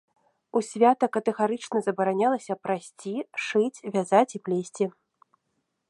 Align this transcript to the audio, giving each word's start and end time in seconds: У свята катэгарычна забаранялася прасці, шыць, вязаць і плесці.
У 0.59 0.61
свята 0.69 1.09
катэгарычна 1.17 1.81
забаранялася 1.87 2.57
прасці, 2.65 3.15
шыць, 3.49 3.83
вязаць 3.97 4.27
і 4.37 4.43
плесці. 4.49 4.85